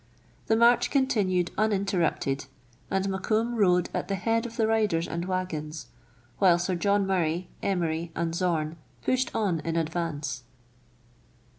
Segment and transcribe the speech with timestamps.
[0.47, 2.47] The march continued uninterrupted,
[2.89, 5.89] and Mokoum rode at the head of the riders and waggons,
[6.39, 10.41] while Sir John Murray, Emery, and Zorn pushed on in advance.